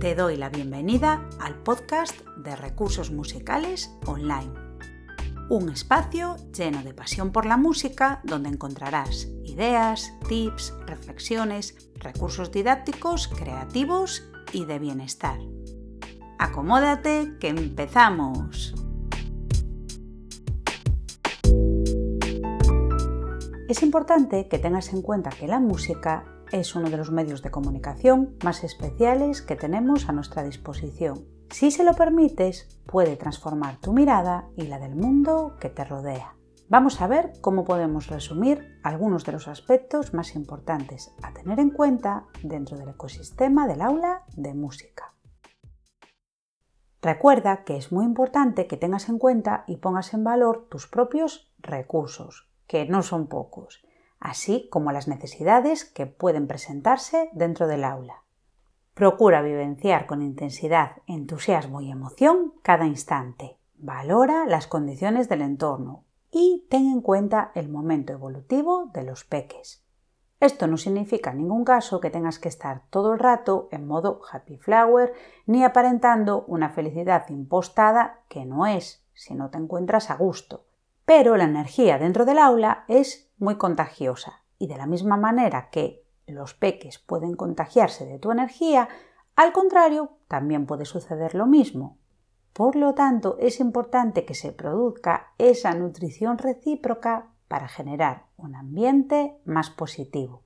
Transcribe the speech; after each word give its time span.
te 0.00 0.14
doy 0.14 0.36
la 0.36 0.48
bienvenida 0.48 1.28
al 1.40 1.56
podcast 1.62 2.20
de 2.36 2.54
recursos 2.54 3.10
musicales 3.10 3.90
online. 4.06 4.52
Un 5.50 5.70
espacio 5.70 6.36
lleno 6.56 6.84
de 6.84 6.94
pasión 6.94 7.32
por 7.32 7.46
la 7.46 7.56
música 7.56 8.20
donde 8.22 8.48
encontrarás 8.48 9.28
ideas, 9.44 10.12
tips, 10.28 10.72
reflexiones, 10.86 11.90
recursos 11.96 12.52
didácticos, 12.52 13.26
creativos 13.26 14.22
y 14.52 14.66
de 14.66 14.78
bienestar. 14.78 15.40
Acomódate 16.38 17.32
que 17.40 17.48
empezamos. 17.48 18.74
Es 23.68 23.82
importante 23.82 24.48
que 24.48 24.58
tengas 24.58 24.94
en 24.94 25.02
cuenta 25.02 25.28
que 25.28 25.46
la 25.46 25.60
música 25.60 26.24
es 26.52 26.74
uno 26.74 26.88
de 26.88 26.96
los 26.96 27.10
medios 27.10 27.42
de 27.42 27.50
comunicación 27.50 28.34
más 28.42 28.64
especiales 28.64 29.42
que 29.42 29.56
tenemos 29.56 30.08
a 30.08 30.12
nuestra 30.12 30.42
disposición. 30.42 31.26
Si 31.50 31.70
se 31.70 31.84
lo 31.84 31.92
permites, 31.92 32.80
puede 32.86 33.16
transformar 33.16 33.76
tu 33.76 33.92
mirada 33.92 34.48
y 34.56 34.62
la 34.62 34.78
del 34.78 34.96
mundo 34.96 35.56
que 35.60 35.68
te 35.68 35.84
rodea. 35.84 36.34
Vamos 36.70 37.02
a 37.02 37.08
ver 37.08 37.32
cómo 37.42 37.64
podemos 37.64 38.06
resumir 38.06 38.80
algunos 38.82 39.26
de 39.26 39.32
los 39.32 39.48
aspectos 39.48 40.14
más 40.14 40.34
importantes 40.34 41.14
a 41.22 41.34
tener 41.34 41.60
en 41.60 41.68
cuenta 41.68 42.24
dentro 42.42 42.78
del 42.78 42.88
ecosistema 42.88 43.66
del 43.66 43.82
aula 43.82 44.22
de 44.34 44.54
música. 44.54 45.12
Recuerda 47.02 47.64
que 47.64 47.76
es 47.76 47.92
muy 47.92 48.06
importante 48.06 48.66
que 48.66 48.78
tengas 48.78 49.10
en 49.10 49.18
cuenta 49.18 49.64
y 49.66 49.76
pongas 49.76 50.14
en 50.14 50.24
valor 50.24 50.68
tus 50.70 50.86
propios 50.86 51.52
recursos, 51.58 52.47
que 52.68 52.86
no 52.86 53.02
son 53.02 53.26
pocos, 53.26 53.84
así 54.20 54.68
como 54.70 54.92
las 54.92 55.08
necesidades 55.08 55.84
que 55.84 56.06
pueden 56.06 56.46
presentarse 56.46 57.30
dentro 57.32 57.66
del 57.66 57.82
aula. 57.82 58.22
Procura 58.94 59.42
vivenciar 59.42 60.06
con 60.06 60.22
intensidad, 60.22 61.02
entusiasmo 61.06 61.80
y 61.80 61.90
emoción 61.90 62.54
cada 62.62 62.86
instante. 62.86 63.58
Valora 63.76 64.44
las 64.46 64.66
condiciones 64.66 65.28
del 65.28 65.42
entorno 65.42 66.04
y 66.30 66.66
ten 66.68 66.86
en 66.86 67.00
cuenta 67.00 67.52
el 67.54 67.68
momento 67.68 68.12
evolutivo 68.12 68.90
de 68.92 69.04
los 69.04 69.24
peques. 69.24 69.84
Esto 70.40 70.68
no 70.68 70.76
significa 70.76 71.30
en 71.30 71.38
ningún 71.38 71.64
caso 71.64 72.00
que 72.00 72.10
tengas 72.10 72.38
que 72.38 72.48
estar 72.48 72.82
todo 72.90 73.12
el 73.12 73.18
rato 73.18 73.68
en 73.72 73.86
modo 73.86 74.20
happy 74.30 74.56
flower 74.56 75.12
ni 75.46 75.64
aparentando 75.64 76.44
una 76.46 76.70
felicidad 76.70 77.28
impostada 77.28 78.20
que 78.28 78.44
no 78.44 78.66
es 78.66 79.04
si 79.14 79.34
no 79.34 79.50
te 79.50 79.58
encuentras 79.58 80.10
a 80.10 80.16
gusto. 80.16 80.67
Pero 81.08 81.38
la 81.38 81.44
energía 81.44 81.98
dentro 81.98 82.26
del 82.26 82.38
aula 82.38 82.84
es 82.86 83.32
muy 83.38 83.56
contagiosa 83.56 84.42
y 84.58 84.66
de 84.66 84.76
la 84.76 84.84
misma 84.84 85.16
manera 85.16 85.70
que 85.70 86.04
los 86.26 86.52
peques 86.52 86.98
pueden 86.98 87.34
contagiarse 87.34 88.04
de 88.04 88.18
tu 88.18 88.30
energía, 88.30 88.90
al 89.34 89.52
contrario, 89.52 90.18
también 90.28 90.66
puede 90.66 90.84
suceder 90.84 91.34
lo 91.34 91.46
mismo. 91.46 91.96
Por 92.52 92.76
lo 92.76 92.92
tanto, 92.92 93.38
es 93.40 93.58
importante 93.58 94.26
que 94.26 94.34
se 94.34 94.52
produzca 94.52 95.32
esa 95.38 95.72
nutrición 95.72 96.36
recíproca 96.36 97.30
para 97.48 97.68
generar 97.68 98.26
un 98.36 98.54
ambiente 98.54 99.40
más 99.46 99.70
positivo. 99.70 100.42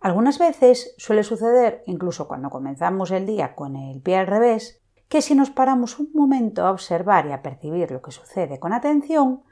Algunas 0.00 0.38
veces 0.38 0.94
suele 0.96 1.22
suceder, 1.22 1.82
incluso 1.84 2.28
cuando 2.28 2.48
comenzamos 2.48 3.10
el 3.10 3.26
día 3.26 3.54
con 3.54 3.76
el 3.76 4.00
pie 4.00 4.16
al 4.16 4.26
revés, 4.26 4.80
que 5.10 5.20
si 5.20 5.34
nos 5.34 5.50
paramos 5.50 5.98
un 5.98 6.08
momento 6.14 6.64
a 6.64 6.70
observar 6.70 7.26
y 7.26 7.32
a 7.32 7.42
percibir 7.42 7.90
lo 7.90 8.00
que 8.00 8.10
sucede 8.10 8.58
con 8.58 8.72
atención, 8.72 9.42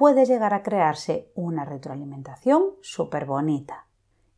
puede 0.00 0.24
llegar 0.24 0.54
a 0.54 0.62
crearse 0.62 1.30
una 1.34 1.66
retroalimentación 1.66 2.70
súper 2.80 3.26
bonita. 3.26 3.84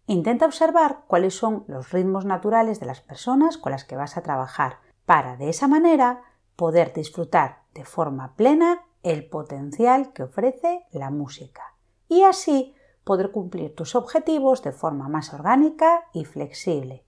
Intenta 0.08 0.44
observar 0.44 1.04
cuáles 1.06 1.36
son 1.36 1.62
los 1.68 1.92
ritmos 1.92 2.24
naturales 2.24 2.80
de 2.80 2.86
las 2.86 3.00
personas 3.00 3.58
con 3.58 3.70
las 3.70 3.84
que 3.84 3.94
vas 3.94 4.16
a 4.16 4.24
trabajar 4.24 4.78
para 5.06 5.36
de 5.36 5.50
esa 5.50 5.68
manera 5.68 6.24
poder 6.56 6.92
disfrutar 6.92 7.62
de 7.74 7.84
forma 7.84 8.34
plena 8.34 8.82
el 9.04 9.28
potencial 9.28 10.12
que 10.12 10.24
ofrece 10.24 10.84
la 10.90 11.10
música 11.10 11.76
y 12.08 12.24
así 12.24 12.74
poder 13.04 13.30
cumplir 13.30 13.72
tus 13.76 13.94
objetivos 13.94 14.64
de 14.64 14.72
forma 14.72 15.08
más 15.08 15.32
orgánica 15.32 16.08
y 16.12 16.24
flexible. 16.24 17.04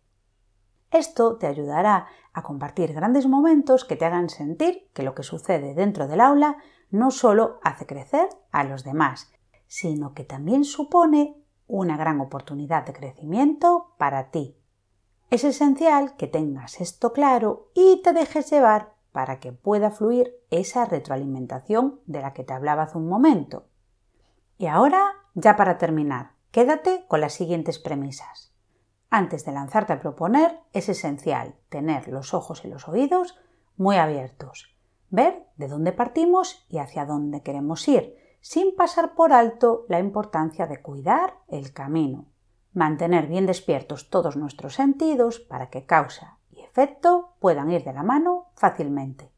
Esto 0.95 1.39
te 1.39 1.49
ayudará 1.49 2.07
a 2.33 2.43
compartir 2.45 2.93
grandes 2.93 3.27
momentos 3.27 3.85
que 3.85 3.97
te 3.97 4.05
hagan 4.05 4.29
sentir 4.29 4.89
que 4.95 5.03
lo 5.03 5.13
que 5.17 5.25
sucede 5.25 5.75
dentro 5.75 6.07
del 6.07 6.21
aula 6.21 6.59
no 6.89 7.11
solo 7.11 7.59
hace 7.65 7.85
crecer 7.85 8.29
a 8.53 8.63
los 8.63 8.85
demás, 8.85 9.33
sino 9.67 10.15
que 10.15 10.23
también 10.23 10.63
supone 10.63 11.35
una 11.67 11.97
gran 11.97 12.21
oportunidad 12.21 12.87
de 12.87 12.93
crecimiento 12.93 13.97
para 13.99 14.31
ti. 14.31 14.57
Es 15.31 15.43
esencial 15.43 16.15
que 16.15 16.29
tengas 16.29 16.81
esto 16.81 17.13
claro 17.13 17.73
y 17.75 18.01
te 18.05 18.13
dejes 18.13 18.49
llevar 18.53 18.95
para 19.11 19.41
que 19.41 19.51
pueda 19.51 19.91
fluir 19.91 20.33
esa 20.51 20.85
retroalimentación 20.85 22.03
de 22.07 22.21
la 22.21 22.33
que 22.35 22.45
te 22.45 22.53
hablaba 22.53 22.85
hace 22.85 22.99
un 22.99 23.09
momento. 23.09 23.67
Y 24.59 24.67
ahora, 24.67 25.11
ya 25.35 25.57
para 25.57 25.77
terminar, 25.77 26.35
quédate 26.53 27.05
con 27.09 27.21
las 27.21 27.33
siguientes 27.33 27.81
premisas. 27.81 28.54
Antes 29.17 29.45
de 29.45 29.53
lanzarte 29.53 29.93
a 29.93 30.01
proponer, 30.01 30.59
es 30.73 30.89
esencial 30.89 31.55
tener 31.69 32.09
los 32.09 32.35
ojos 32.35 32.65
y 32.65 32.69
los 32.69 32.89
oídos 32.89 33.39
muy 33.77 33.95
abiertos 33.95 34.75
ver 35.09 35.47
de 35.57 35.69
dónde 35.69 35.93
partimos 35.93 36.67
y 36.69 36.79
hacia 36.79 37.07
dónde 37.07 37.41
queremos 37.41 37.87
ir, 37.87 38.17
sin 38.41 38.75
pasar 38.75 39.15
por 39.15 39.33
alto 39.33 39.85
la 39.89 40.01
importancia 40.01 40.67
de 40.67 40.83
cuidar 40.83 41.35
el 41.47 41.73
camino, 41.73 42.27
mantener 42.73 43.29
bien 43.29 43.47
despiertos 43.47 44.11
todos 44.11 44.37
nuestros 44.37 44.75
sentidos 44.75 45.39
para 45.39 45.71
que 45.71 45.87
causa 45.87 46.39
y 46.51 46.63
efecto 46.63 47.37
puedan 47.39 47.71
ir 47.71 47.85
de 47.85 47.93
la 47.93 48.03
mano 48.03 48.49
fácilmente. 48.57 49.31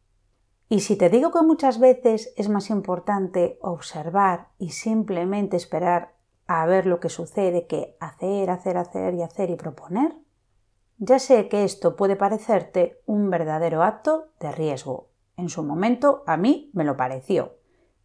Y 0.71 0.81
si 0.81 0.97
te 0.97 1.11
digo 1.11 1.31
que 1.31 1.43
muchas 1.43 1.79
veces 1.79 2.33
es 2.39 2.49
más 2.49 2.71
importante 2.71 3.59
observar 3.61 4.49
y 4.59 4.71
simplemente 4.71 5.59
esperar 5.59 6.16
a 6.47 6.67
ver 6.67 6.87
lo 6.87 7.01
que 7.01 7.09
sucede 7.09 7.67
que 7.67 7.97
hacer, 8.01 8.51
hacer, 8.51 8.77
hacer 8.77 9.15
y 9.15 9.23
hacer 9.23 9.51
y 9.51 9.57
proponer, 9.57 10.17
ya 10.99 11.19
sé 11.19 11.49
que 11.49 11.65
esto 11.65 11.97
puede 11.97 12.17
parecerte 12.17 13.03
un 13.07 13.29
verdadero 13.31 13.83
acto 13.83 14.29
de 14.41 14.53
riesgo. 14.53 15.11
En 15.37 15.49
su 15.49 15.63
momento 15.63 16.23
a 16.27 16.37
mí 16.37 16.71
me 16.73 16.85
lo 16.85 16.97
pareció, 16.97 17.57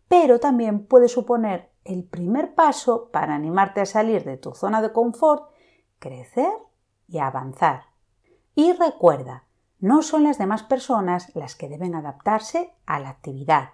pero 0.07 0.39
también 0.39 0.85
puede 0.85 1.07
suponer 1.07 1.71
el 1.85 2.03
primer 2.03 2.53
paso 2.53 3.09
para 3.11 3.33
animarte 3.33 3.81
a 3.81 3.85
salir 3.85 4.23
de 4.23 4.37
tu 4.37 4.53
zona 4.53 4.81
de 4.81 4.91
confort, 4.91 5.49
crecer 5.99 6.51
y 7.07 7.19
avanzar. 7.19 7.83
Y 8.55 8.73
recuerda, 8.73 9.45
no 9.79 10.01
son 10.01 10.23
las 10.23 10.37
demás 10.37 10.63
personas 10.63 11.33
las 11.35 11.55
que 11.55 11.69
deben 11.69 11.95
adaptarse 11.95 12.75
a 12.85 12.99
la 12.99 13.09
actividad, 13.09 13.69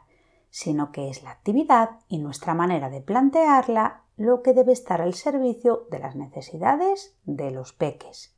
sino 0.49 0.91
que 0.91 1.09
es 1.09 1.23
la 1.23 1.31
actividad 1.31 1.99
y 2.07 2.19
nuestra 2.19 2.53
manera 2.53 2.89
de 2.89 3.01
plantearla 3.01 4.03
lo 4.17 4.41
que 4.41 4.53
debe 4.53 4.73
estar 4.73 5.01
al 5.01 5.13
servicio 5.13 5.87
de 5.91 5.99
las 5.99 6.15
necesidades 6.15 7.15
de 7.25 7.51
los 7.51 7.73
peques. 7.73 8.35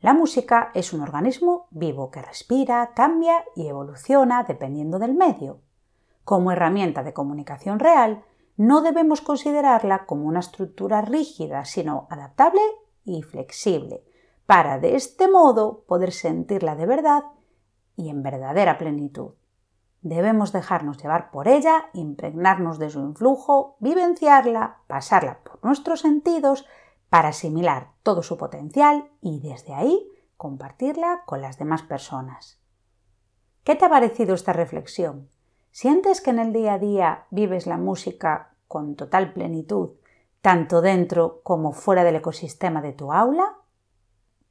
La 0.00 0.14
música 0.14 0.72
es 0.74 0.92
un 0.92 1.00
organismo 1.00 1.68
vivo 1.70 2.10
que 2.10 2.22
respira, 2.22 2.92
cambia 2.94 3.44
y 3.54 3.68
evoluciona 3.68 4.42
dependiendo 4.42 4.98
del 4.98 5.14
medio. 5.14 5.60
Como 6.24 6.50
herramienta 6.50 7.02
de 7.02 7.12
comunicación 7.12 7.78
real, 7.78 8.24
no 8.56 8.80
debemos 8.80 9.20
considerarla 9.20 10.06
como 10.06 10.24
una 10.24 10.40
estructura 10.40 11.02
rígida, 11.02 11.64
sino 11.64 12.06
adaptable 12.10 12.62
y 13.04 13.22
flexible, 13.22 14.02
para 14.46 14.78
de 14.78 14.96
este 14.96 15.28
modo 15.28 15.84
poder 15.86 16.12
sentirla 16.12 16.74
de 16.74 16.86
verdad 16.86 17.24
y 17.96 18.08
en 18.08 18.22
verdadera 18.22 18.78
plenitud. 18.78 19.32
Debemos 20.02 20.52
dejarnos 20.52 20.98
llevar 20.98 21.30
por 21.30 21.46
ella, 21.46 21.86
impregnarnos 21.92 22.78
de 22.80 22.90
su 22.90 23.00
influjo, 23.00 23.76
vivenciarla, 23.78 24.78
pasarla 24.88 25.38
por 25.44 25.64
nuestros 25.64 26.00
sentidos 26.00 26.66
para 27.08 27.28
asimilar 27.28 27.92
todo 28.02 28.22
su 28.22 28.36
potencial 28.36 29.10
y 29.20 29.40
desde 29.40 29.74
ahí 29.74 30.08
compartirla 30.36 31.22
con 31.24 31.40
las 31.40 31.56
demás 31.56 31.82
personas. 31.82 32.60
¿Qué 33.62 33.76
te 33.76 33.84
ha 33.84 33.90
parecido 33.90 34.34
esta 34.34 34.52
reflexión? 34.52 35.28
¿Sientes 35.70 36.20
que 36.20 36.30
en 36.30 36.40
el 36.40 36.52
día 36.52 36.74
a 36.74 36.78
día 36.80 37.26
vives 37.30 37.68
la 37.68 37.76
música 37.76 38.56
con 38.66 38.96
total 38.96 39.32
plenitud, 39.32 39.90
tanto 40.40 40.80
dentro 40.80 41.42
como 41.44 41.72
fuera 41.72 42.02
del 42.02 42.16
ecosistema 42.16 42.82
de 42.82 42.92
tu 42.92 43.12
aula? 43.12 43.56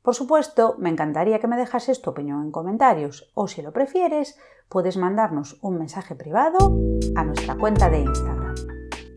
Por 0.01 0.15
supuesto, 0.15 0.75
me 0.79 0.89
encantaría 0.89 1.39
que 1.39 1.47
me 1.47 1.57
dejases 1.57 2.01
tu 2.01 2.09
opinión 2.09 2.43
en 2.43 2.51
comentarios 2.51 3.29
o 3.35 3.47
si 3.47 3.61
lo 3.61 3.71
prefieres, 3.71 4.37
puedes 4.67 4.97
mandarnos 4.97 5.57
un 5.61 5.77
mensaje 5.77 6.15
privado 6.15 6.75
a 7.15 7.23
nuestra 7.23 7.55
cuenta 7.55 7.89
de 7.89 7.99
Instagram. 7.99 8.55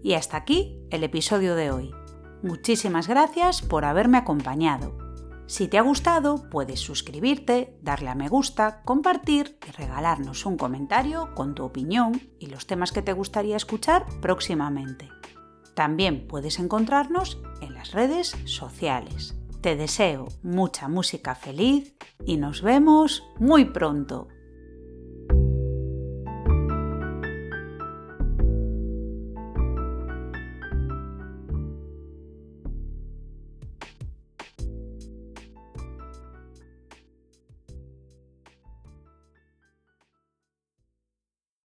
Y 0.02 0.12
hasta 0.12 0.36
aquí 0.36 0.78
el 0.90 1.02
episodio 1.02 1.54
de 1.54 1.70
hoy. 1.70 1.94
Muchísimas 2.42 3.08
gracias 3.08 3.62
por 3.62 3.86
haberme 3.86 4.18
acompañado. 4.18 4.98
Si 5.46 5.68
te 5.68 5.78
ha 5.78 5.82
gustado, 5.82 6.50
puedes 6.50 6.80
suscribirte, 6.80 7.78
darle 7.82 8.10
a 8.10 8.14
me 8.14 8.28
gusta, 8.28 8.82
compartir 8.84 9.58
y 9.66 9.70
regalarnos 9.72 10.44
un 10.44 10.58
comentario 10.58 11.34
con 11.34 11.54
tu 11.54 11.64
opinión 11.64 12.20
y 12.38 12.46
los 12.46 12.66
temas 12.66 12.92
que 12.92 13.02
te 13.02 13.14
gustaría 13.14 13.56
escuchar 13.56 14.04
próximamente. 14.20 15.08
También 15.74 16.26
puedes 16.28 16.58
encontrarnos 16.58 17.40
en 17.62 17.74
las 17.74 17.92
redes 17.92 18.36
sociales. 18.44 19.34
Te 19.64 19.76
deseo 19.76 20.28
mucha 20.42 20.88
música 20.88 21.34
feliz 21.34 21.94
y 22.26 22.36
nos 22.36 22.60
vemos 22.60 23.22
muy 23.38 23.64
pronto. 23.64 24.28